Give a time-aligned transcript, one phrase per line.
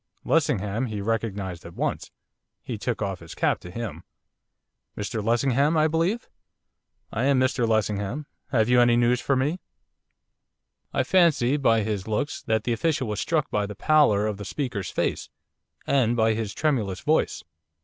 [0.25, 2.09] Lessingham he recognised at once.
[2.63, 4.03] He took off his cap to him.
[4.97, 6.27] 'Mr Lessingham, I believe?'
[7.13, 8.25] 'I am Mr Lessingham.
[8.49, 9.59] Have you any news for me?'
[10.91, 14.43] I fancy, by his looks, that the official was struck by the pallor of the
[14.45, 15.29] speaker's face,
[15.85, 17.43] and by his tremulous voice.